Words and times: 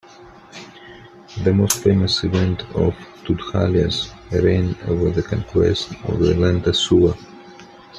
The 1.43 1.53
most 1.53 1.83
famous 1.83 2.23
event 2.23 2.63
of 2.73 2.95
Tudhaliya's 3.23 4.11
reign 4.31 4.75
was 4.87 5.13
his 5.13 5.27
conquest 5.27 5.91
of 6.05 6.17
the 6.17 6.33
land 6.33 6.63
Assuwa. 6.63 7.15